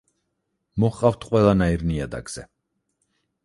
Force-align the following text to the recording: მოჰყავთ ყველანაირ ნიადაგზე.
მოჰყავთ 0.83 1.29
ყველანაირ 1.33 1.87
ნიადაგზე. 1.93 2.51